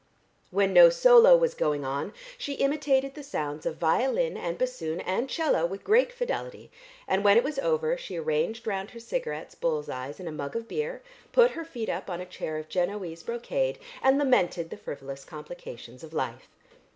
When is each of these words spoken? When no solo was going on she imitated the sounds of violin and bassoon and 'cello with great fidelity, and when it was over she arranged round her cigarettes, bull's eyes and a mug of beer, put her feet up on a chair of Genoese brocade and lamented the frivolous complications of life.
When 0.49 0.73
no 0.73 0.89
solo 0.89 1.37
was 1.37 1.53
going 1.53 1.85
on 1.85 2.11
she 2.35 2.53
imitated 2.53 3.13
the 3.13 3.21
sounds 3.21 3.67
of 3.67 3.77
violin 3.77 4.35
and 4.35 4.57
bassoon 4.57 4.99
and 5.01 5.29
'cello 5.29 5.63
with 5.67 5.83
great 5.83 6.11
fidelity, 6.11 6.71
and 7.07 7.23
when 7.23 7.37
it 7.37 7.43
was 7.43 7.59
over 7.59 7.95
she 7.99 8.17
arranged 8.17 8.65
round 8.65 8.89
her 8.89 8.99
cigarettes, 8.99 9.53
bull's 9.53 9.89
eyes 9.89 10.19
and 10.19 10.27
a 10.27 10.31
mug 10.31 10.55
of 10.55 10.67
beer, 10.67 11.03
put 11.31 11.51
her 11.51 11.63
feet 11.63 11.87
up 11.87 12.09
on 12.09 12.19
a 12.19 12.25
chair 12.25 12.57
of 12.57 12.67
Genoese 12.67 13.21
brocade 13.21 13.77
and 14.01 14.17
lamented 14.17 14.71
the 14.71 14.75
frivolous 14.77 15.23
complications 15.23 16.03
of 16.03 16.13
life. 16.13 16.49